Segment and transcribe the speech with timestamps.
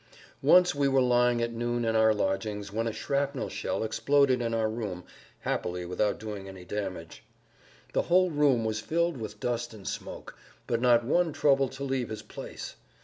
[0.41, 4.51] Once we were lying at noon in our lodgings when a shrapnel shell exploded in
[4.51, 5.03] our room,
[5.41, 7.23] happily without doing any damage.
[7.93, 10.35] The whole room was filled with dust and smoke,
[10.65, 12.77] but not one troubled to leave his place.